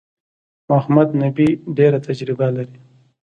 محمد 0.69 1.09
نبي 1.23 1.49
ډېره 1.77 1.99
تجربه 2.07 2.47
لري. 2.55 2.77